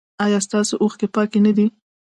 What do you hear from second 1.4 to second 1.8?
نه دي؟